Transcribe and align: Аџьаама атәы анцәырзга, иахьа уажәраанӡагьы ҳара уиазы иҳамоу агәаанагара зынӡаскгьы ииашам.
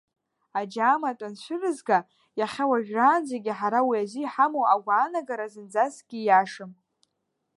Аџьаама 0.59 1.07
атәы 1.09 1.25
анцәырзга, 1.29 1.99
иахьа 2.39 2.65
уажәраанӡагьы 2.69 3.53
ҳара 3.59 3.81
уиазы 3.87 4.19
иҳамоу 4.21 4.65
агәаанагара 4.73 5.45
зынӡаскгьы 5.53 6.17
ииашам. 6.19 6.71